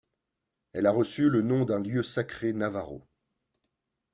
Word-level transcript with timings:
Elle 0.73 0.87
a 0.87 0.91
reçu 0.91 1.29
le 1.29 1.43
nom 1.43 1.63
d'un 1.63 1.79
lieu 1.79 2.01
sacré 2.01 2.53
navajo. 2.53 3.03